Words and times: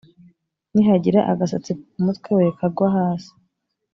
nihagira 0.73 1.19
agasatsi 1.31 1.71
ko 1.75 1.81
ku 1.91 1.99
mutwe 2.05 2.29
we 2.37 2.47
kagwa 2.59 2.87
hasi 2.95 3.31